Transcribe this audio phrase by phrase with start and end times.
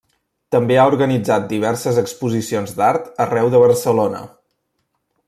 [0.53, 4.23] També ha organitzat diverses exposicions d'art arreu de Barcelona.